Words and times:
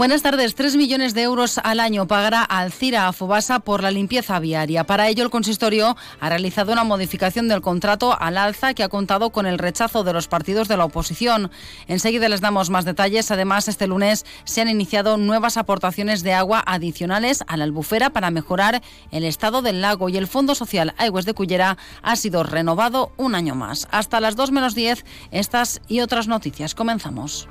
Buenas 0.00 0.22
tardes. 0.22 0.54
Tres 0.54 0.76
millones 0.76 1.12
de 1.12 1.20
euros 1.20 1.58
al 1.62 1.78
año 1.78 2.06
pagará 2.06 2.42
Alcira 2.42 3.06
a 3.06 3.12
Fobasa 3.12 3.60
por 3.60 3.82
la 3.82 3.90
limpieza 3.90 4.38
viaria. 4.38 4.84
Para 4.84 5.10
ello, 5.10 5.22
el 5.22 5.28
consistorio 5.28 5.94
ha 6.20 6.28
realizado 6.30 6.72
una 6.72 6.84
modificación 6.84 7.48
del 7.48 7.60
contrato 7.60 8.18
al 8.18 8.38
alza 8.38 8.72
que 8.72 8.82
ha 8.82 8.88
contado 8.88 9.28
con 9.28 9.44
el 9.44 9.58
rechazo 9.58 10.02
de 10.02 10.14
los 10.14 10.26
partidos 10.26 10.68
de 10.68 10.78
la 10.78 10.86
oposición. 10.86 11.50
Enseguida 11.86 12.30
les 12.30 12.40
damos 12.40 12.70
más 12.70 12.86
detalles. 12.86 13.30
Además, 13.30 13.68
este 13.68 13.86
lunes 13.86 14.24
se 14.44 14.62
han 14.62 14.70
iniciado 14.70 15.18
nuevas 15.18 15.58
aportaciones 15.58 16.22
de 16.22 16.32
agua 16.32 16.64
adicionales 16.66 17.44
a 17.46 17.58
la 17.58 17.64
albufera 17.64 18.08
para 18.08 18.30
mejorar 18.30 18.80
el 19.10 19.24
estado 19.24 19.60
del 19.60 19.82
lago 19.82 20.08
y 20.08 20.16
el 20.16 20.28
Fondo 20.28 20.54
Social 20.54 20.94
Aguas 20.96 21.26
de 21.26 21.34
Cullera 21.34 21.76
ha 22.00 22.16
sido 22.16 22.42
renovado 22.42 23.12
un 23.18 23.34
año 23.34 23.54
más. 23.54 23.86
Hasta 23.90 24.20
las 24.20 24.34
2 24.34 24.50
menos 24.50 24.74
10, 24.74 25.04
estas 25.30 25.82
y 25.88 26.00
otras 26.00 26.26
noticias. 26.26 26.74
Comenzamos. 26.74 27.50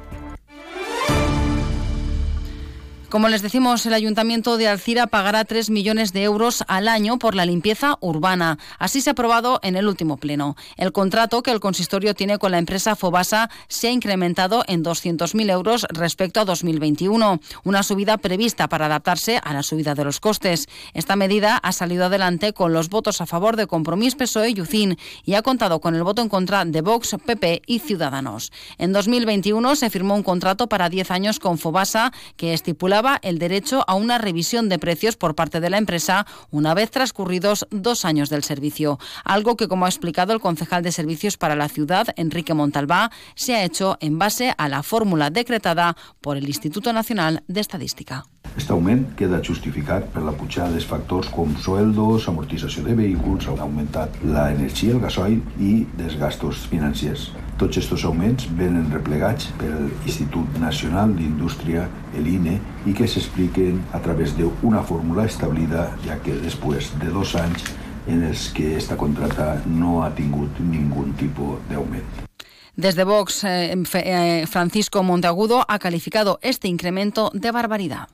Como 3.10 3.28
les 3.28 3.42
decimos, 3.42 3.88
el 3.88 3.96
Ayuntamiento 3.96 4.56
de 4.58 4.68
Alcira 4.68 5.08
pagará 5.08 5.44
3 5.44 5.72
millones 5.72 6.14
de 6.14 6.22
euros 6.22 6.64
al 6.68 6.88
año 6.88 7.18
por 7.18 7.34
la 7.34 7.44
limpieza 7.44 7.98
urbana. 8.02 8.60
Así 8.78 9.02
se 9.02 9.10
ha 9.10 9.14
aprobado 9.14 9.60
en 9.64 9.76
el 9.76 9.88
último 9.88 10.18
pleno. 10.18 10.56
El 10.78 10.92
contrato 10.92 11.42
que 11.42 11.50
el 11.50 11.60
consistorio 11.60 12.14
tiene 12.14 12.38
con 12.38 12.52
la 12.52 12.60
empresa 12.60 12.96
Fobasa 12.96 13.50
se 13.68 13.88
ha 13.88 13.92
incrementado 13.92 14.64
en 14.68 14.84
200.000 14.84 15.50
euros 15.50 15.88
respecto 15.90 16.40
a 16.40 16.46
2021, 16.46 17.40
una 17.64 17.82
subida 17.82 18.20
prevista 18.20 18.68
para 18.68 18.86
adaptarse 18.86 19.42
a 19.44 19.54
la 19.54 19.64
subida 19.64 19.96
de 19.96 20.04
los 20.06 20.20
costes. 20.20 20.68
Esta 20.94 21.16
medida 21.16 21.58
ha 21.58 21.72
salido 21.72 22.06
adelante 22.06 22.54
con 22.54 22.74
los 22.74 22.90
votos 22.90 23.22
a 23.22 23.26
favor 23.26 23.56
de 23.56 23.66
Compromís 23.66 24.14
PSOE 24.14 24.52
y 24.52 24.62
UCIN 24.62 25.00
y 25.26 25.34
ha 25.34 25.42
contado 25.42 25.82
con 25.82 25.96
el 25.96 26.04
voto 26.04 26.22
en 26.22 26.30
contra 26.30 26.64
de 26.64 26.82
Vox, 26.82 27.16
PP 27.26 27.64
y 27.66 27.80
Ciudadanos. 27.80 28.52
En 28.78 28.94
2021 28.94 29.76
se 29.76 29.90
firmó 29.90 30.14
un 30.14 30.22
contrato 30.22 30.70
para 30.70 30.90
10 30.90 31.10
años 31.10 31.40
con 31.40 31.58
Fobasa 31.58 32.14
que 32.38 32.54
estipula 32.54 32.99
el 33.22 33.40
derecho 33.40 33.86
a 33.88 33.96
una 33.96 34.18
revisión 34.18 34.68
de 34.68 34.78
precios 34.78 35.16
por 35.16 35.34
parte 35.34 35.62
de 35.62 35.70
la 35.70 35.78
empresa 35.78 36.26
una 36.52 36.74
vez 36.74 36.92
transcurridos 36.92 37.66
dos 37.72 38.04
años 38.04 38.30
del 38.30 38.44
servicio, 38.44 39.00
algo 39.24 39.56
que, 39.56 39.68
como 39.68 39.86
ha 39.86 39.90
explicado 39.90 40.34
el 40.34 40.42
concejal 40.42 40.84
de 40.84 40.92
Servicios 40.92 41.38
para 41.38 41.56
la 41.56 41.70
Ciudad, 41.70 42.08
Enrique 42.18 42.54
Montalbá, 42.54 43.12
se 43.36 43.56
ha 43.56 43.64
hecho 43.64 43.98
en 44.02 44.20
base 44.20 44.54
a 44.58 44.68
la 44.68 44.84
fórmula 44.84 45.30
decretada 45.30 45.96
por 46.20 46.36
el 46.36 46.48
Instituto 46.48 46.92
Nacional 46.92 47.44
de 47.48 47.62
Estadística. 47.62 48.26
Aquest 48.60 48.74
augment 48.76 49.04
queda 49.16 49.38
justificat 49.40 50.10
per 50.12 50.20
la 50.26 50.34
pujada 50.36 50.74
dels 50.74 50.84
factors 50.84 51.30
com 51.32 51.54
sueldos, 51.64 52.26
amortització 52.28 52.82
de 52.84 52.92
vehicles, 52.98 53.46
ha 53.48 53.54
augmentat 53.64 54.18
l'energia, 54.20 54.98
el 54.98 55.00
gasoil 55.00 55.38
i 55.64 55.86
dels 55.96 56.18
gastos 56.20 56.66
financers. 56.68 57.30
Tots 57.62 57.80
aquests 57.80 58.04
augments 58.10 58.50
venen 58.60 58.92
replegats 58.92 59.48
pel 59.62 59.88
Institut 60.02 60.60
Nacional 60.60 61.16
d'Indústria, 61.16 61.86
l'INE, 62.18 62.58
i 62.84 62.98
que 63.00 63.08
s'expliquen 63.08 63.80
a 63.96 64.04
través 64.04 64.36
d'una 64.36 64.84
fórmula 64.84 65.30
establida, 65.32 65.88
ja 66.04 66.20
que 66.20 66.36
després 66.44 66.92
de 67.00 67.16
dos 67.16 67.38
anys 67.40 67.64
en 68.12 68.28
els 68.28 68.50
que 68.52 68.76
esta 68.76 69.00
contrata 69.00 69.54
no 69.72 70.02
ha 70.04 70.12
tingut 70.20 70.60
ningú 70.60 71.08
tipus 71.16 71.64
d'augment. 71.72 72.28
Desde 72.76 73.08
Vox, 73.08 73.46
eh, 73.46 73.72
eh, 73.72 74.46
Francisco 74.52 75.02
Monteagudo 75.02 75.64
ha 75.66 75.80
calificado 75.80 76.40
este 76.42 76.68
incremento 76.68 77.32
de 77.34 77.52
barbaridad. 77.52 78.10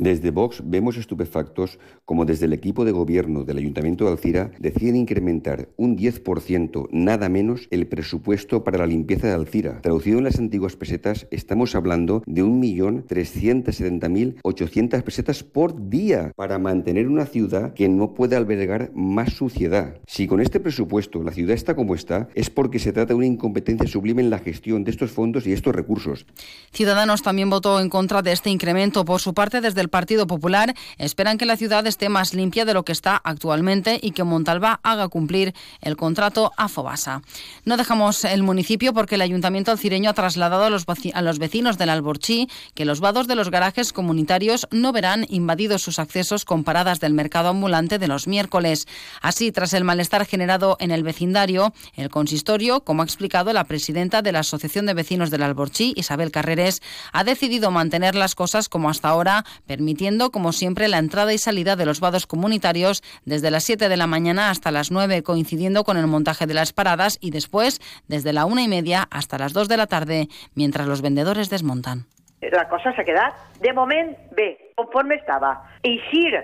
Desde 0.00 0.30
Vox 0.30 0.62
vemos 0.64 0.96
estupefactos 0.96 1.78
como 2.06 2.24
desde 2.24 2.46
el 2.46 2.54
equipo 2.54 2.86
de 2.86 2.92
gobierno 2.92 3.44
del 3.44 3.58
Ayuntamiento 3.58 4.06
de 4.06 4.12
Alcira 4.12 4.50
deciden 4.58 4.96
incrementar 4.96 5.68
un 5.76 5.98
10%, 5.98 6.88
nada 6.90 7.28
menos, 7.28 7.68
el 7.70 7.86
presupuesto 7.86 8.64
para 8.64 8.78
la 8.78 8.86
limpieza 8.86 9.26
de 9.26 9.34
Alcira. 9.34 9.82
Traducido 9.82 10.16
en 10.16 10.24
las 10.24 10.38
antiguas 10.38 10.76
pesetas, 10.76 11.26
estamos 11.30 11.74
hablando 11.74 12.22
de 12.24 12.42
1.370.800 12.42 15.02
pesetas 15.02 15.44
por 15.44 15.90
día 15.90 16.32
para 16.34 16.58
mantener 16.58 17.06
una 17.06 17.26
ciudad 17.26 17.74
que 17.74 17.90
no 17.90 18.14
puede 18.14 18.36
albergar 18.36 18.92
más 18.94 19.34
suciedad. 19.34 20.00
Si 20.06 20.26
con 20.26 20.40
este 20.40 20.60
presupuesto 20.60 21.22
la 21.22 21.32
ciudad 21.32 21.52
está 21.52 21.76
como 21.76 21.94
está, 21.94 22.30
es 22.34 22.48
porque 22.48 22.78
se 22.78 22.94
trata 22.94 23.08
de 23.08 23.16
una 23.16 23.26
incompetencia 23.26 23.86
sublime 23.86 24.22
en 24.22 24.30
la 24.30 24.38
gestión 24.38 24.82
de 24.82 24.92
estos 24.92 25.10
fondos 25.10 25.46
y 25.46 25.52
estos 25.52 25.74
recursos. 25.74 26.24
Ciudadanos 26.72 27.20
también 27.20 27.50
votó 27.50 27.80
en 27.80 27.90
contra 27.90 28.22
de 28.22 28.32
este 28.32 28.48
incremento. 28.48 29.04
Por 29.04 29.20
su 29.20 29.34
parte, 29.34 29.60
desde 29.60 29.82
el 29.82 29.89
Partido 29.90 30.26
Popular 30.26 30.74
esperan 30.96 31.38
que 31.38 31.46
la 31.46 31.56
ciudad 31.56 31.86
esté 31.86 32.08
más 32.08 32.34
limpia 32.34 32.64
de 32.64 32.74
lo 32.74 32.84
que 32.84 32.92
está 32.92 33.20
actualmente 33.22 33.98
y 34.02 34.12
que 34.12 34.24
Montalbá 34.24 34.80
haga 34.82 35.08
cumplir 35.08 35.54
el 35.80 35.96
contrato 35.96 36.52
a 36.56 36.68
Fobasa. 36.68 37.22
No 37.64 37.76
dejamos 37.76 38.24
el 38.24 38.42
municipio 38.42 38.94
porque 38.94 39.16
el 39.16 39.22
Ayuntamiento 39.22 39.70
alcireño 39.70 40.10
ha 40.10 40.14
trasladado 40.14 40.64
a 40.64 40.70
los, 40.70 40.86
a 41.12 41.22
los 41.22 41.38
vecinos 41.38 41.78
del 41.78 41.90
Alborchí 41.90 42.48
que 42.74 42.84
los 42.84 43.00
vados 43.00 43.26
de 43.26 43.34
los 43.34 43.50
garajes 43.50 43.92
comunitarios 43.92 44.66
no 44.70 44.92
verán 44.92 45.26
invadidos 45.28 45.82
sus 45.82 45.98
accesos 45.98 46.44
con 46.44 46.64
paradas 46.64 47.00
del 47.00 47.14
mercado 47.14 47.48
ambulante 47.48 47.98
de 47.98 48.08
los 48.08 48.26
miércoles. 48.26 48.86
Así, 49.20 49.52
tras 49.52 49.72
el 49.72 49.84
malestar 49.84 50.24
generado 50.26 50.76
en 50.80 50.90
el 50.90 51.02
vecindario, 51.02 51.72
el 51.94 52.10
consistorio, 52.10 52.80
como 52.80 53.02
ha 53.02 53.04
explicado 53.04 53.52
la 53.52 53.64
presidenta 53.64 54.22
de 54.22 54.32
la 54.32 54.40
Asociación 54.40 54.86
de 54.86 54.94
Vecinos 54.94 55.30
del 55.30 55.42
Alborchí, 55.42 55.92
Isabel 55.96 56.30
Carreres, 56.30 56.82
ha 57.12 57.24
decidido 57.24 57.70
mantener 57.70 58.14
las 58.14 58.34
cosas 58.34 58.68
como 58.68 58.90
hasta 58.90 59.08
ahora, 59.08 59.44
permitiendo, 59.80 60.30
como 60.30 60.52
siempre, 60.52 60.88
la 60.88 60.98
entrada 60.98 61.32
y 61.32 61.38
salida 61.38 61.74
de 61.74 61.86
los 61.86 62.00
vados 62.00 62.26
comunitarios 62.26 63.02
desde 63.24 63.50
las 63.50 63.64
7 63.64 63.88
de 63.88 63.96
la 63.96 64.06
mañana 64.06 64.50
hasta 64.50 64.70
las 64.70 64.90
9, 64.90 65.22
coincidiendo 65.22 65.84
con 65.84 65.96
el 65.96 66.06
montaje 66.06 66.46
de 66.46 66.52
las 66.52 66.74
paradas 66.74 67.16
y 67.18 67.30
después 67.30 67.80
desde 68.06 68.34
la 68.34 68.44
una 68.44 68.60
y 68.60 68.68
media 68.68 69.08
hasta 69.10 69.38
las 69.38 69.54
2 69.54 69.68
de 69.68 69.78
la 69.78 69.86
tarde, 69.86 70.28
mientras 70.54 70.86
los 70.86 71.00
vendedores 71.00 71.48
desmontan. 71.48 72.04
La 72.42 72.68
cosa 72.68 72.92
s'ha 72.92 73.04
quedat, 73.04 73.32
de 73.64 73.72
moment, 73.72 74.12
bé, 74.36 74.58
conforme 74.76 75.16
estava. 75.16 75.64
Eixir 75.82 76.36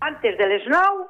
antes 0.00 0.36
de 0.36 0.46
les 0.48 0.66
9 0.66 1.06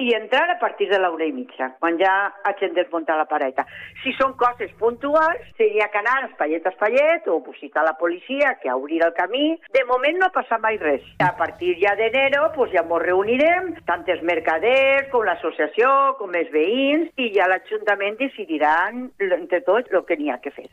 i 0.00 0.14
entrar 0.16 0.48
a 0.50 0.58
partir 0.58 0.88
de 0.88 0.98
l'una 0.98 1.26
i 1.28 1.32
mitja, 1.36 1.74
quan 1.78 1.98
ja 2.00 2.12
hagin 2.48 2.72
desmuntat 2.74 3.18
la 3.20 3.26
pareta. 3.28 3.66
Si 4.02 4.14
són 4.16 4.32
coses 4.40 4.72
puntuals, 4.80 5.44
seria 5.60 5.90
que 5.92 6.00
anar 6.00 6.30
espallet 6.30 6.66
a 6.66 6.72
espallet 6.72 7.28
o 7.28 7.38
visitar 7.44 7.84
la 7.84 7.96
policia 8.00 8.54
que 8.62 8.72
obrir 8.72 9.02
el 9.04 9.12
camí. 9.18 9.52
De 9.76 9.84
moment 9.90 10.16
no 10.22 10.30
passa 10.32 10.58
mai 10.62 10.80
res. 10.80 11.04
A 11.20 11.34
partir 11.36 11.76
ja 11.82 11.92
d'enero 12.00 12.48
pues 12.56 12.72
ja 12.72 12.84
ens 12.86 13.04
reunirem, 13.04 13.74
tant 13.86 14.08
els 14.08 14.24
mercaders 14.24 15.10
com 15.12 15.26
l'associació, 15.28 15.90
com 16.18 16.32
els 16.34 16.48
veïns, 16.54 17.12
i 17.20 17.28
ja 17.36 17.50
l'Ajuntament 17.50 18.16
decidiran 18.20 19.10
entre 19.20 19.60
tots 19.68 19.92
el 19.92 20.06
que 20.08 20.16
n'hi 20.16 20.32
ha 20.32 20.40
que 20.40 20.54
fer. 20.56 20.70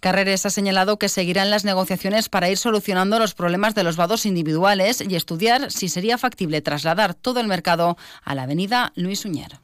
Carreres 0.00 0.46
ha 0.46 0.50
señalado 0.50 0.98
que 0.98 1.08
seguirán 1.08 1.50
las 1.50 1.64
negociaciones 1.64 2.28
para 2.28 2.48
ir 2.48 2.56
solucionando 2.56 3.18
los 3.18 3.34
problemas 3.34 3.74
de 3.74 3.82
los 3.82 3.96
vados 3.96 4.26
individuales 4.26 5.02
y 5.06 5.16
estudiar 5.16 5.72
si 5.72 5.88
sería 5.88 6.18
factible 6.18 6.60
trasladar 6.60 7.14
todo 7.14 7.40
el 7.40 7.48
mercado 7.48 7.96
a 8.22 8.34
la 8.34 8.44
avenida 8.44 8.92
Luis 8.94 9.24
Uñer. 9.24 9.58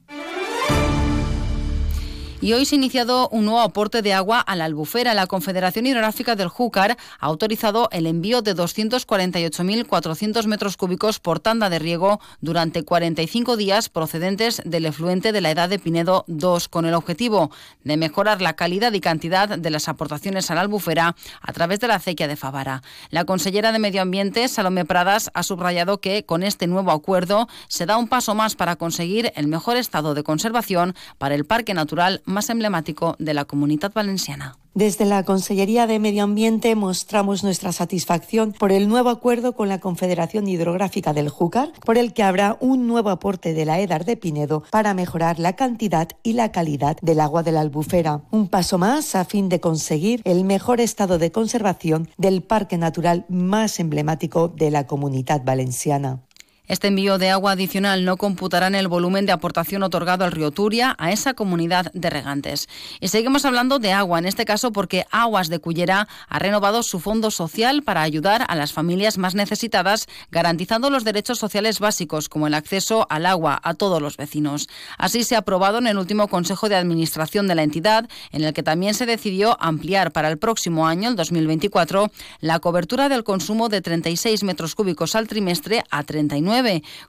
Y 2.40 2.52
hoy 2.52 2.66
se 2.66 2.74
ha 2.74 2.78
iniciado 2.78 3.28
un 3.30 3.46
nuevo 3.46 3.60
aporte 3.60 4.02
de 4.02 4.12
agua 4.12 4.40
a 4.40 4.54
la 4.54 4.66
albufera. 4.66 5.14
La 5.14 5.26
Confederación 5.26 5.86
Hidrográfica 5.86 6.36
del 6.36 6.48
Júcar 6.48 6.98
ha 7.18 7.26
autorizado 7.26 7.88
el 7.90 8.06
envío 8.06 8.42
de 8.42 8.54
248.400 8.54 10.46
metros 10.46 10.76
cúbicos 10.76 11.20
por 11.20 11.40
tanda 11.40 11.70
de 11.70 11.78
riego 11.78 12.20
durante 12.42 12.84
45 12.84 13.56
días 13.56 13.88
procedentes 13.88 14.60
del 14.66 14.84
efluente 14.84 15.32
de 15.32 15.40
la 15.40 15.50
edad 15.50 15.70
de 15.70 15.78
Pinedo 15.78 16.24
2, 16.26 16.68
con 16.68 16.84
el 16.84 16.92
objetivo 16.92 17.50
de 17.82 17.96
mejorar 17.96 18.42
la 18.42 18.52
calidad 18.56 18.92
y 18.92 19.00
cantidad 19.00 19.58
de 19.58 19.70
las 19.70 19.88
aportaciones 19.88 20.50
a 20.50 20.54
la 20.54 20.60
albufera 20.60 21.16
a 21.40 21.52
través 21.52 21.80
de 21.80 21.88
la 21.88 21.94
acequia 21.94 22.28
de 22.28 22.36
Favara. 22.36 22.82
La 23.08 23.24
consellera 23.24 23.72
de 23.72 23.78
Medio 23.78 24.02
Ambiente, 24.02 24.48
Salomé 24.48 24.84
Pradas, 24.84 25.30
ha 25.32 25.42
subrayado 25.42 25.98
que 25.98 26.26
con 26.26 26.42
este 26.42 26.66
nuevo 26.66 26.90
acuerdo 26.90 27.48
se 27.68 27.86
da 27.86 27.96
un 27.96 28.08
paso 28.08 28.34
más 28.34 28.54
para 28.54 28.76
conseguir 28.76 29.32
el 29.34 29.46
mejor 29.46 29.78
estado 29.78 30.12
de 30.12 30.24
conservación 30.24 30.94
para 31.16 31.34
el 31.34 31.46
Parque 31.46 31.72
Natural 31.72 32.20
emblemático 32.50 33.16
de 33.18 33.34
la 33.34 33.44
comunidad 33.44 33.92
valenciana. 33.92 34.56
Desde 34.74 35.04
la 35.04 35.22
Consellería 35.22 35.86
de 35.86 36.00
Medio 36.00 36.24
Ambiente 36.24 36.74
mostramos 36.74 37.44
nuestra 37.44 37.70
satisfacción 37.70 38.52
por 38.52 38.72
el 38.72 38.88
nuevo 38.88 39.08
acuerdo 39.08 39.54
con 39.54 39.68
la 39.68 39.78
Confederación 39.78 40.48
Hidrográfica 40.48 41.12
del 41.12 41.28
Júcar, 41.28 41.70
por 41.84 41.96
el 41.96 42.12
que 42.12 42.24
habrá 42.24 42.56
un 42.58 42.88
nuevo 42.88 43.10
aporte 43.10 43.54
de 43.54 43.64
la 43.64 43.78
EDAR 43.78 44.04
de 44.04 44.16
Pinedo 44.16 44.64
para 44.72 44.92
mejorar 44.92 45.38
la 45.38 45.54
cantidad 45.54 46.08
y 46.24 46.32
la 46.32 46.50
calidad 46.50 46.96
del 47.02 47.20
agua 47.20 47.44
de 47.44 47.52
la 47.52 47.60
albufera. 47.60 48.22
Un 48.32 48.48
paso 48.48 48.76
más 48.76 49.14
a 49.14 49.24
fin 49.24 49.48
de 49.48 49.60
conseguir 49.60 50.20
el 50.24 50.42
mejor 50.42 50.80
estado 50.80 51.18
de 51.18 51.30
conservación 51.30 52.08
del 52.18 52.42
parque 52.42 52.76
natural 52.76 53.26
más 53.28 53.78
emblemático 53.78 54.48
de 54.48 54.72
la 54.72 54.88
comunidad 54.88 55.44
valenciana. 55.44 56.24
Este 56.66 56.88
envío 56.88 57.18
de 57.18 57.28
agua 57.28 57.52
adicional 57.52 58.06
no 58.06 58.16
computará 58.16 58.68
en 58.68 58.74
el 58.74 58.88
volumen 58.88 59.26
de 59.26 59.32
aportación 59.32 59.82
otorgado 59.82 60.24
al 60.24 60.32
río 60.32 60.50
Turia 60.50 60.96
a 60.98 61.12
esa 61.12 61.34
comunidad 61.34 61.92
de 61.92 62.08
regantes. 62.08 62.70
Y 63.00 63.08
seguimos 63.08 63.44
hablando 63.44 63.78
de 63.78 63.92
agua, 63.92 64.18
en 64.18 64.24
este 64.24 64.46
caso 64.46 64.72
porque 64.72 65.04
Aguas 65.10 65.50
de 65.50 65.58
Cullera 65.58 66.08
ha 66.26 66.38
renovado 66.38 66.82
su 66.82 67.00
fondo 67.00 67.30
social 67.30 67.82
para 67.82 68.00
ayudar 68.00 68.46
a 68.48 68.54
las 68.54 68.72
familias 68.72 69.18
más 69.18 69.34
necesitadas, 69.34 70.06
garantizando 70.30 70.88
los 70.88 71.04
derechos 71.04 71.38
sociales 71.38 71.80
básicos 71.80 72.30
como 72.30 72.46
el 72.46 72.54
acceso 72.54 73.06
al 73.10 73.26
agua 73.26 73.60
a 73.62 73.74
todos 73.74 74.00
los 74.00 74.16
vecinos. 74.16 74.66
Así 74.96 75.22
se 75.22 75.34
ha 75.34 75.40
aprobado 75.40 75.76
en 75.76 75.86
el 75.86 75.98
último 75.98 76.28
Consejo 76.28 76.70
de 76.70 76.76
Administración 76.76 77.46
de 77.46 77.56
la 77.56 77.62
entidad, 77.62 78.08
en 78.32 78.42
el 78.42 78.54
que 78.54 78.62
también 78.62 78.94
se 78.94 79.04
decidió 79.04 79.58
ampliar 79.60 80.12
para 80.12 80.30
el 80.30 80.38
próximo 80.38 80.86
año, 80.86 81.10
el 81.10 81.16
2024, 81.16 82.10
la 82.40 82.58
cobertura 82.60 83.10
del 83.10 83.22
consumo 83.22 83.68
de 83.68 83.82
36 83.82 84.44
metros 84.44 84.74
cúbicos 84.74 85.14
al 85.14 85.28
trimestre 85.28 85.84
a 85.90 86.04
39 86.04 86.53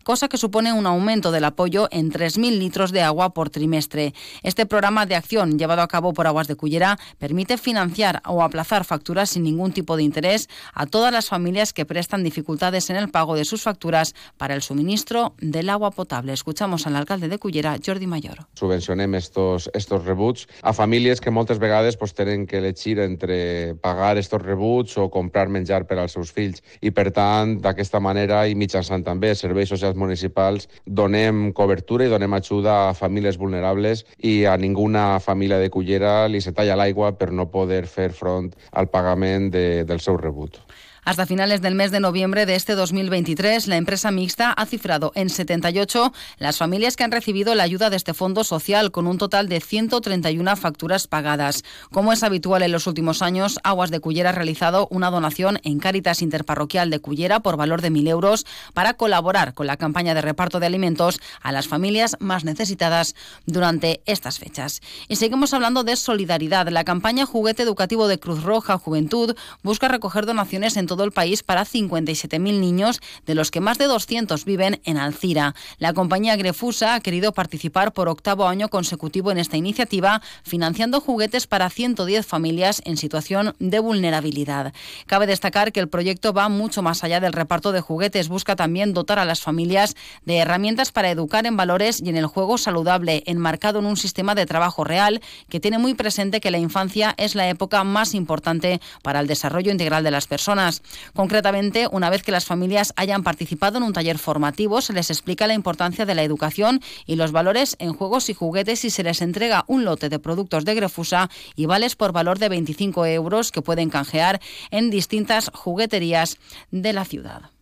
cosa 0.04 0.28
que 0.28 0.38
supone 0.38 0.74
un 0.74 0.88
aumento 0.88 1.32
del 1.32 1.46
apoyo 1.46 1.88
en 1.92 2.12
3.000 2.12 2.58
litros 2.58 2.92
de 2.92 3.02
agua 3.02 3.34
por 3.34 3.50
trimestre. 3.50 4.14
Este 4.44 4.66
programa 4.66 5.06
de 5.06 5.16
acción 5.16 5.58
llevado 5.58 5.82
a 5.82 5.88
cabo 5.88 6.14
por 6.14 6.28
Aguas 6.28 6.48
de 6.48 6.56
Cullera 6.56 6.98
permite 7.18 7.58
financiar 7.58 8.22
o 8.26 8.42
aplazar 8.42 8.86
facturas 8.86 9.30
sin 9.30 9.44
ningún 9.44 9.72
tipo 9.72 9.98
de 9.98 10.04
interés 10.04 10.50
a 10.74 10.86
todas 10.86 11.12
las 11.12 11.28
familias 11.28 11.74
que 11.74 11.86
prestan 11.86 12.24
dificultades 12.24 12.90
en 12.90 12.96
el 12.96 13.10
pago 13.10 13.36
de 13.36 13.46
sus 13.46 13.62
facturas 13.62 14.16
para 14.38 14.56
el 14.56 14.62
suministro 14.62 15.36
del 15.40 15.70
agua 15.70 15.92
potable. 15.92 16.34
Escuchamos 16.34 16.88
al 16.88 16.96
alcalde 16.96 17.28
de 17.28 17.38
Cullera, 17.38 17.78
Jordi 17.84 18.08
Mayor. 18.08 18.48
Subvencionem 18.54 19.16
estos, 19.16 19.70
estos 19.74 20.06
rebuts 20.06 20.48
a 20.62 20.74
famílies 20.74 21.22
que 21.22 21.32
moltes 21.32 21.60
vegades 21.60 21.98
pues, 21.98 22.14
tenen 22.14 22.48
que 22.48 22.58
elegir 22.58 23.00
entre 23.00 23.76
pagar 23.76 24.18
estos 24.18 24.42
rebuts 24.42 24.98
o 24.98 25.10
comprar 25.10 25.50
menjar 25.50 25.86
per 25.86 26.00
als 26.00 26.16
seus 26.16 26.32
fills 26.32 26.64
i 26.82 26.92
per 26.96 27.12
tant 27.14 27.60
d'aquesta 27.62 28.00
manera 28.00 28.46
i 28.48 28.56
mitjançant 28.56 29.04
també 29.06 29.35
serveis 29.36 29.70
socials 29.70 29.98
municipals 30.00 30.70
donem 30.86 31.52
cobertura 31.54 32.06
i 32.06 32.12
donem 32.12 32.34
ajuda 32.38 32.78
a 32.90 32.96
famílies 32.98 33.38
vulnerables 33.42 34.06
i 34.24 34.46
a 34.46 34.56
ninguna 34.58 35.20
família 35.20 35.60
de 35.62 35.70
Cullera 35.70 36.28
li 36.28 36.42
se 36.42 36.54
talla 36.56 36.78
l'aigua 36.80 37.14
per 37.20 37.32
no 37.32 37.50
poder 37.52 37.86
fer 37.88 38.12
front 38.14 38.52
al 38.72 38.90
pagament 38.90 39.52
de, 39.52 39.84
del 39.86 40.00
seu 40.00 40.18
rebut. 40.18 40.60
Hasta 41.06 41.28
finales 41.28 41.62
del 41.62 41.76
mes 41.76 41.92
de 41.92 42.00
noviembre 42.00 42.48
de 42.48 42.56
este 42.56 42.74
2023, 42.74 43.68
la 43.68 43.78
empresa 43.78 44.10
mixta 44.10 44.52
ha 44.52 44.66
cifrado 44.66 45.12
en 45.14 45.30
78 45.30 46.12
las 46.40 46.58
familias 46.58 46.96
que 46.96 47.04
han 47.04 47.12
recibido 47.12 47.54
la 47.54 47.62
ayuda 47.62 47.92
de 47.92 47.96
este 47.96 48.16
fondo 48.16 48.44
social, 48.44 48.90
con 48.90 49.06
un 49.06 49.20
total 49.20 49.48
de 49.48 49.62
131 49.62 50.56
facturas 50.56 51.06
pagadas. 51.06 51.64
Como 51.92 52.12
es 52.12 52.24
habitual 52.24 52.64
en 52.64 52.72
los 52.72 52.88
últimos 52.88 53.22
años, 53.22 53.60
Aguas 53.64 53.92
de 53.92 54.00
Cullera 54.00 54.32
ha 54.32 54.34
realizado 54.34 54.88
una 54.90 55.12
donación 55.12 55.60
en 55.62 55.78
Cáritas 55.78 56.24
Interparroquial 56.24 56.90
de 56.90 56.98
Cullera 56.98 57.40
por 57.40 57.56
valor 57.56 57.84
de 57.84 57.92
1.000 57.92 58.10
euros 58.10 58.48
para 58.74 58.96
colaborar 58.96 59.54
con 59.54 59.68
la 59.68 59.78
campaña 59.78 60.16
de 60.16 60.24
reparto 60.24 60.60
de 60.60 60.66
alimentos 60.66 61.20
a 61.40 61.52
las 61.52 61.68
familias 61.68 62.18
más 62.20 62.46
necesitadas 62.46 63.14
durante 63.46 64.02
estas 64.08 64.40
fechas. 64.40 64.82
Y 65.08 65.18
seguimos 65.18 65.54
hablando 65.54 65.84
de 65.84 65.98
solidaridad. 65.98 66.68
La 66.70 66.84
campaña 66.84 67.28
Juguete 67.28 67.62
Educativo 67.62 68.08
de 68.08 68.18
Cruz 68.18 68.42
Roja 68.42 68.80
Juventud 68.80 69.36
busca 69.62 69.88
recoger 69.88 70.26
donaciones 70.26 70.78
en 70.78 70.88
todo 70.88 70.95
el 71.04 71.12
país 71.12 71.44
para 71.44 71.66
57.000 71.66 72.40
niños, 72.60 73.02
de 73.26 73.36
los 73.36 73.52
que 73.52 73.62
más 73.62 73.78
de 73.78 73.86
200 73.86 74.46
viven 74.46 74.82
en 74.86 74.98
Alcira. 74.98 75.56
La 75.78 75.94
compañía 75.94 76.36
Grefusa 76.36 76.96
ha 76.96 77.00
querido 77.00 77.34
participar 77.34 77.94
por 77.94 78.10
octavo 78.10 78.48
año 78.48 78.70
consecutivo 78.70 79.32
en 79.32 79.38
esta 79.38 79.58
iniciativa, 79.58 80.22
financiando 80.44 81.02
juguetes 81.02 81.48
para 81.48 81.70
110 81.70 82.26
familias 82.26 82.82
en 82.86 82.98
situación 82.98 83.56
de 83.60 83.80
vulnerabilidad. 83.80 84.74
Cabe 85.06 85.28
destacar 85.28 85.72
que 85.72 85.80
el 85.80 85.90
proyecto 85.90 86.34
va 86.34 86.50
mucho 86.50 86.82
más 86.82 87.04
allá 87.04 87.20
del 87.20 87.34
reparto 87.34 87.72
de 87.72 87.82
juguetes, 87.82 88.30
busca 88.30 88.56
también 88.56 88.94
dotar 88.94 89.20
a 89.20 89.26
las 89.26 89.42
familias 89.42 89.96
de 90.26 90.38
herramientas 90.38 90.92
para 90.92 91.12
educar 91.12 91.46
en 91.46 91.58
valores 91.58 92.02
y 92.02 92.10
en 92.10 92.18
el 92.18 92.26
juego 92.26 92.58
saludable, 92.58 93.24
enmarcado 93.26 93.80
en 93.80 93.86
un 93.86 93.98
sistema 93.98 94.36
de 94.36 94.46
trabajo 94.46 94.84
real 94.84 95.22
que 95.50 95.60
tiene 95.60 95.78
muy 95.78 95.94
presente 95.94 96.42
que 96.42 96.52
la 96.52 96.58
infancia 96.58 97.14
es 97.18 97.36
la 97.36 97.50
época 97.50 97.84
más 97.84 98.14
importante 98.14 98.82
para 99.02 99.20
el 99.20 99.28
desarrollo 99.28 99.72
integral 99.72 100.04
de 100.04 100.12
las 100.12 100.28
personas. 100.28 100.82
Concretamente, 101.14 101.88
una 101.92 102.10
vez 102.10 102.24
que 102.24 102.32
las 102.32 102.46
familias 102.46 102.94
hayan 102.96 103.24
participado 103.24 103.78
en 103.78 103.84
un 103.84 103.94
taller 103.94 104.18
formativo, 104.18 104.82
se 104.82 104.94
les 104.94 105.10
explica 105.10 105.48
la 105.48 105.54
importancia 105.54 106.06
de 106.06 106.16
la 106.16 106.24
educación 106.24 106.82
y 107.06 107.16
los 107.16 107.32
valores 107.32 107.76
en 107.80 107.94
juegos 107.94 108.30
y 108.30 108.34
juguetes 108.34 108.86
y 108.86 108.90
se 108.90 109.04
les 109.04 109.22
entrega 109.22 109.66
un 109.68 109.86
lote 109.86 110.10
de 110.10 110.20
productos 110.20 110.66
de 110.66 110.76
Grefusa 110.76 111.30
y 111.56 111.66
vales 111.66 111.96
por 111.96 112.12
valor 112.12 112.40
de 112.40 112.50
25 112.50 113.06
euros 113.06 113.52
que 113.52 113.62
pueden 113.62 113.90
canjear 113.90 114.42
en 114.72 114.90
distintas 114.90 115.52
jugueterías 115.54 116.38
de 116.72 116.94
la 116.94 117.06
ciudad. 117.06 117.55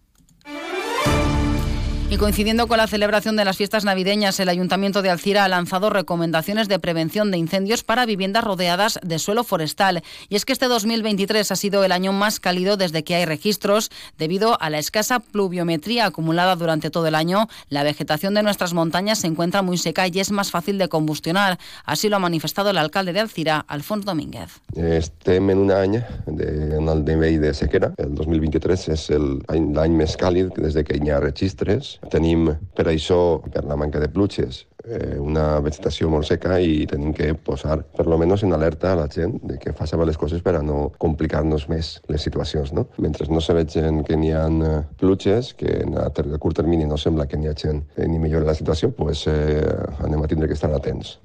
Y 2.14 2.18
coincidiendo 2.18 2.68
con 2.68 2.78
la 2.78 2.86
celebración 2.86 3.36
de 3.38 3.44
las 3.44 3.58
fiestas 3.58 3.86
navideñas, 3.86 4.40
el 4.40 4.48
Ayuntamiento 4.48 5.02
de 5.02 5.10
Alcira 5.10 5.46
ha 5.46 5.48
lanzado 5.48 5.90
recomendaciones 5.90 6.68
de 6.68 6.78
prevención 6.78 7.32
de 7.32 7.40
incendios 7.40 7.84
para 7.84 8.06
viviendas 8.06 8.44
rodeadas 8.44 9.00
de 9.02 9.18
suelo 9.18 9.44
forestal. 9.44 10.04
Y 10.30 10.36
es 10.36 10.46
que 10.46 10.54
este 10.54 10.68
2023 10.68 11.52
ha 11.52 11.56
sido 11.56 11.84
el 11.84 11.92
año 11.92 12.14
más 12.14 12.40
cálido 12.40 12.78
desde 12.78 13.04
que 13.04 13.16
hay 13.16 13.26
registros. 13.26 13.90
Debido 14.16 14.62
a 14.62 14.70
la 14.70 14.78
escasa 14.78 15.22
pluviometría 15.22 16.06
acumulada 16.06 16.56
durante 16.56 16.92
todo 16.92 17.08
el 17.08 17.16
año, 17.16 17.48
la 17.70 17.82
vegetación 17.82 18.36
de 18.36 18.44
nuestras 18.44 18.76
montañas 18.76 19.18
se 19.18 19.26
encuentra 19.26 19.64
muy 19.64 19.80
seca 19.80 20.06
y 20.08 20.20
es 20.20 20.30
más 20.30 20.52
fácil 20.52 20.78
de 20.78 20.90
combustionar. 20.90 21.58
Así 21.84 22.10
lo 22.10 22.18
ha 22.18 22.20
manifestado 22.20 22.70
el 22.70 22.78
alcalde 22.78 23.14
de 23.14 23.22
Alcira, 23.22 23.66
Alfonso 23.68 24.06
Domínguez. 24.06 24.62
Estem 24.76 25.50
en 25.50 25.58
un 25.58 25.72
any 25.72 26.04
de, 26.28 26.78
en 26.78 26.88
el 26.88 27.04
de 27.42 27.54
sequera. 27.56 27.92
El 27.98 28.14
2023 28.14 28.88
és 28.94 29.10
l'any 29.10 29.98
més 29.98 30.14
càlid 30.16 30.54
des 30.62 30.78
de 30.78 30.86
que 30.86 31.02
hi 31.02 31.10
ha 31.10 31.20
registres 31.20 31.98
Tenim, 32.12 32.50
per 32.76 32.88
això, 32.92 33.42
per 33.54 33.64
la 33.70 33.78
manca 33.80 34.02
de 34.02 34.10
pluges, 34.12 34.64
eh, 34.84 35.18
una 35.20 35.60
vegetació 35.64 36.10
molt 36.12 36.28
seca 36.28 36.60
i 36.60 36.86
tenim 36.90 37.14
que 37.16 37.34
posar, 37.36 37.80
per 37.96 38.06
lo 38.08 38.18
menos, 38.20 38.44
en 38.44 38.54
alerta 38.54 38.94
a 38.94 39.00
la 39.00 39.08
gent 39.08 39.40
de 39.44 39.58
que 39.60 39.74
faci 39.74 39.98
les 40.04 40.18
coses 40.18 40.42
per 40.42 40.56
a 40.58 40.64
no 40.64 40.92
complicar-nos 41.00 41.68
més 41.70 42.02
les 42.10 42.22
situacions. 42.22 42.74
No? 42.74 42.88
Mentre 42.98 43.28
no 43.32 43.42
se 43.42 43.54
vegin 43.54 44.04
que 44.04 44.18
n'hi 44.18 44.32
ha 44.32 44.48
eh, 44.48 44.84
pluges, 45.00 45.54
que 45.54 45.84
a, 45.84 46.08
a 46.10 46.40
curt 46.40 46.58
termini 46.58 46.86
no 46.86 46.98
sembla 46.98 47.28
que 47.28 47.38
n'hi 47.38 47.52
hagi 47.52 47.70
eh, 47.74 48.08
ni 48.08 48.20
millora 48.20 48.52
la 48.52 48.58
situació, 48.58 48.92
pues, 48.92 49.28
eh, 49.28 49.64
anem 50.04 50.24
a 50.24 50.28
tindre 50.28 50.48
que 50.48 50.58
estar 50.60 50.74
atents. 50.74 51.20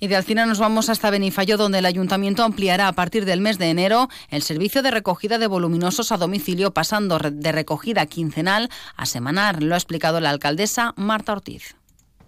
Y 0.00 0.06
de 0.06 0.16
Alcina 0.16 0.46
nos 0.46 0.60
vamos 0.60 0.88
hasta 0.90 1.10
Benifallo, 1.10 1.56
donde 1.56 1.78
el 1.78 1.86
ayuntamiento 1.86 2.44
ampliará 2.44 2.86
a 2.86 2.92
partir 2.92 3.24
del 3.24 3.40
mes 3.40 3.58
de 3.58 3.70
enero 3.70 4.08
el 4.30 4.42
servicio 4.42 4.82
de 4.82 4.92
recogida 4.92 5.38
de 5.38 5.48
voluminosos 5.48 6.12
a 6.12 6.16
domicilio, 6.16 6.72
pasando 6.72 7.18
de 7.18 7.52
recogida 7.52 8.06
quincenal 8.06 8.70
a 8.96 9.06
semanal. 9.06 9.56
Lo 9.60 9.74
ha 9.74 9.78
explicado 9.78 10.20
la 10.20 10.30
alcaldesa 10.30 10.94
Marta 10.96 11.32
Ortiz. 11.32 11.74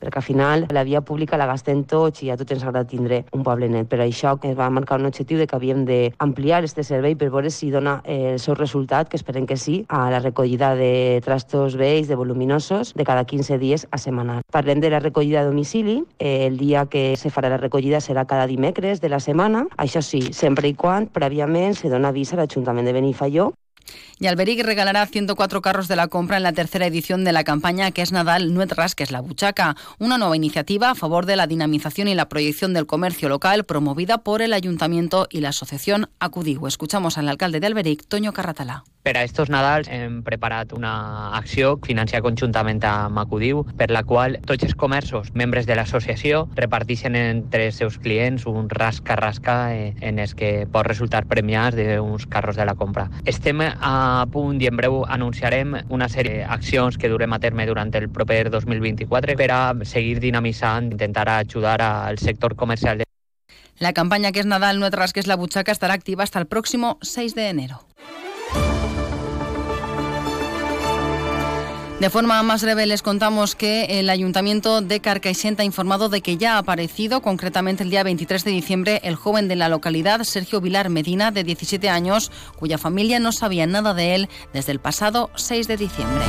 Perquè 0.01 0.19
al 0.19 0.27
final 0.27 0.67
la 0.73 0.85
via 0.85 1.03
pública 1.05 1.39
la 1.39 1.47
gastem 1.47 1.85
tots 1.85 2.25
i 2.25 2.31
a 2.31 2.37
tots 2.41 2.57
ens 2.57 2.65
agrada 2.65 2.89
tindre 2.89 3.25
un 3.37 3.45
poble 3.47 3.69
net. 3.69 3.89
Per 3.91 4.01
això 4.01 4.37
es 4.43 4.57
va 4.59 4.71
marcar 4.71 4.99
un 5.01 5.07
objectiu 5.07 5.39
de 5.39 5.47
que 5.47 5.57
havíem 5.57 5.85
d'ampliar 5.87 6.65
este 6.65 6.85
servei 6.85 7.17
per 7.17 7.31
veure 7.31 7.51
si 7.51 7.71
dona 7.71 8.01
eh, 8.05 8.33
el 8.33 8.41
seu 8.41 8.55
resultat, 8.55 9.09
que 9.09 9.19
esperem 9.21 9.47
que 9.47 9.57
sí, 9.57 9.85
a 9.89 10.09
la 10.11 10.21
recollida 10.21 10.75
de 10.75 11.21
trastos 11.25 11.77
vells, 11.77 12.09
de 12.09 12.17
voluminosos, 12.17 12.95
de 12.95 13.05
cada 13.05 13.25
15 13.25 13.59
dies 13.59 13.87
a 13.91 13.99
setmanal. 13.99 14.43
Parlem 14.53 14.81
de 14.81 14.91
la 14.91 15.01
recollida 15.01 15.41
a 15.43 15.45
domicili. 15.45 16.03
Eh, 16.19 16.47
el 16.47 16.59
dia 16.59 16.87
que 16.87 17.17
se 17.17 17.31
farà 17.31 17.51
la 17.53 17.61
recollida 17.61 18.01
serà 18.01 18.27
cada 18.27 18.47
dimecres 18.47 19.01
de 19.01 19.09
la 19.09 19.21
setmana. 19.21 19.67
Això 19.77 20.03
sí, 20.03 20.33
sempre 20.33 20.69
i 20.69 20.75
quan 20.75 21.09
prèviament 21.13 21.77
se 21.77 21.93
dona 21.93 22.11
avís 22.11 22.33
a 22.33 22.41
l'Ajuntament 22.41 22.87
de 22.87 22.97
Benifaió 22.97 23.51
Y 24.19 24.27
Alberic 24.27 24.63
regalará 24.65 25.07
104 25.07 25.63
carros 25.63 25.89
de 25.89 25.97
la 25.97 26.09
compra 26.09 26.37
en 26.37 26.43
la 26.43 26.53
tercera 26.53 26.87
edición 26.87 27.25
de 27.25 27.33
la 27.33 27.45
campaña 27.45 27.91
que 27.91 28.03
es 28.03 28.13
Nadal 28.13 28.53
Nuetras, 28.53 28.95
que 28.95 29.03
es 29.03 29.11
la 29.11 29.21
Buchaca, 29.21 29.77
una 29.99 30.19
nueva 30.19 30.37
iniciativa 30.37 30.91
a 30.91 30.95
favor 30.95 31.27
de 31.27 31.37
la 31.37 31.47
dinamización 31.47 32.09
y 32.09 32.15
la 32.15 32.29
proyección 32.29 32.75
del 32.75 32.87
comercio 32.87 33.29
local 33.29 33.65
promovida 33.65 34.19
por 34.19 34.43
el 34.43 34.53
Ayuntamiento 34.53 35.27
y 35.31 35.41
la 35.41 35.51
Asociación 35.51 36.11
Acudiu. 36.19 36.67
Escuchamos 36.67 37.19
al 37.19 37.29
alcalde 37.29 37.61
de 37.61 37.67
Alberic, 37.67 38.07
Toño 38.07 38.33
Carratalá. 38.33 38.85
Per 39.03 39.17
estos 39.17 39.49
Nadals 39.49 39.89
hem 39.89 40.19
preparat 40.21 40.75
una 40.77 41.33
acció 41.39 41.79
financiada 41.81 42.21
conjuntament 42.27 42.83
amb 42.85 43.17
Acudiu, 43.23 43.63
per 43.81 43.87
la 43.89 44.03
qual 44.05 44.37
tots 44.45 44.67
els 44.67 44.75
comerços, 44.77 45.31
membres 45.33 45.65
de 45.65 45.73
l'associació, 45.79 46.43
reparteixen 46.59 47.17
entre 47.17 47.71
els 47.71 47.79
seus 47.81 47.97
clients 47.97 48.45
un 48.45 48.69
rasca-rasca 48.69 49.55
eh, 49.73 49.95
en 50.05 50.21
els 50.21 50.35
que 50.37 50.67
pot 50.69 50.85
resultar 50.85 51.25
premiats 51.33 51.79
d'uns 51.81 52.29
carros 52.29 52.61
de 52.61 52.69
la 52.69 52.77
compra. 52.77 53.07
Estem 53.25 53.65
a 53.81 54.27
punt 54.31 54.61
i 54.63 54.69
en 54.69 54.77
breu 54.77 55.03
anunciarem 55.09 55.75
una 55.89 56.09
sèrie 56.09 56.45
d'accions 56.45 56.99
que 57.01 57.09
durem 57.09 57.33
a 57.33 57.41
terme 57.41 57.67
durant 57.67 57.93
el 57.97 58.09
proper 58.09 58.51
2024 58.51 59.37
per 59.37 59.51
a 59.51 59.63
seguir 59.85 60.21
dinamitzant, 60.21 60.93
intentar 60.93 61.29
ajudar 61.29 61.81
al 61.83 62.19
sector 62.19 62.57
comercial. 62.57 63.03
La 63.79 63.95
campaña 63.95 64.31
que 64.31 64.41
es 64.41 64.47
Nadal 64.47 64.79
no 64.79 64.91
que 64.91 65.21
es 65.21 65.27
la 65.27 65.37
buchaca 65.37 65.73
estará 65.73 65.95
activa 65.95 66.23
hasta 66.23 66.39
el 66.39 66.47
próximo 66.47 66.99
6 67.01 67.35
de 67.35 67.49
enero. 67.49 67.90
De 72.01 72.09
forma 72.09 72.43
más 72.43 72.63
breve 72.63 72.87
les 72.87 73.03
contamos 73.03 73.55
que 73.55 74.01
el 74.01 74.09
Ayuntamiento 74.09 74.81
de 74.81 75.01
Carcaixent 75.01 75.61
ha 75.61 75.65
informado 75.65 76.09
de 76.09 76.23
que 76.23 76.39
ya 76.39 76.55
ha 76.55 76.59
aparecido, 76.59 77.21
concretamente 77.21 77.83
el 77.83 77.91
día 77.91 78.03
23 78.03 78.43
de 78.43 78.51
diciembre, 78.53 79.01
el 79.05 79.17
joven 79.17 79.49
de 79.49 79.57
la 79.57 79.69
localidad, 79.69 80.23
Sergio 80.25 80.63
Vilar 80.63 80.89
Medina, 80.89 81.31
de 81.31 81.45
17 81.45 81.91
años, 81.91 82.33
cuya 82.57 82.79
familia 82.79 83.21
no 83.21 83.33
sabía 83.33 83.67
nada 83.67 83.93
de 83.93 84.15
él 84.15 84.29
desde 84.55 84.73
el 84.73 84.81
pasado 84.81 85.29
6 85.35 85.69
de 85.69 85.77
diciembre. 85.77 86.25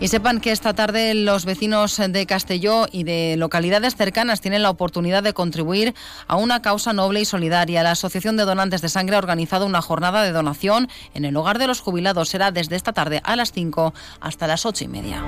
Y 0.00 0.08
sepan 0.08 0.40
que 0.40 0.52
esta 0.52 0.74
tarde 0.74 1.12
los 1.14 1.44
vecinos 1.44 1.96
de 1.96 2.26
Castelló 2.26 2.86
y 2.92 3.02
de 3.02 3.34
localidades 3.36 3.96
cercanas 3.96 4.40
tienen 4.40 4.62
la 4.62 4.70
oportunidad 4.70 5.24
de 5.24 5.32
contribuir 5.32 5.92
a 6.28 6.36
una 6.36 6.62
causa 6.62 6.92
noble 6.92 7.20
y 7.20 7.24
solidaria. 7.24 7.82
La 7.82 7.90
Asociación 7.92 8.36
de 8.36 8.44
Donantes 8.44 8.80
de 8.80 8.88
Sangre 8.88 9.16
ha 9.16 9.18
organizado 9.18 9.66
una 9.66 9.82
jornada 9.82 10.22
de 10.22 10.30
donación 10.30 10.88
en 11.14 11.24
el 11.24 11.36
hogar 11.36 11.58
de 11.58 11.66
los 11.66 11.80
jubilados. 11.80 12.28
Será 12.28 12.52
desde 12.52 12.76
esta 12.76 12.92
tarde 12.92 13.20
a 13.24 13.34
las 13.34 13.50
5 13.50 13.92
hasta 14.20 14.46
las 14.46 14.64
8 14.66 14.84
y 14.84 14.88
media. 14.88 15.24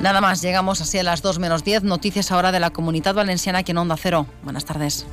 Nada 0.00 0.20
más, 0.20 0.42
llegamos 0.42 0.82
así 0.82 0.98
a 0.98 1.02
las 1.02 1.22
2 1.22 1.38
menos 1.38 1.64
10. 1.64 1.84
Noticias 1.84 2.30
ahora 2.32 2.52
de 2.52 2.60
la 2.60 2.70
comunidad 2.70 3.14
valenciana 3.14 3.60
aquí 3.60 3.72
en 3.72 3.78
Onda 3.78 3.96
Cero. 3.96 4.26
Buenas 4.42 4.66
tardes. 4.66 5.06